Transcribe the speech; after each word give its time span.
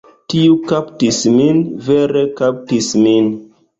Tiu 0.33 0.55
kaptis 0.71 1.19
min. 1.35 1.61
Vere 1.91 2.25
kaptis 2.41 2.93
min. 3.07 3.29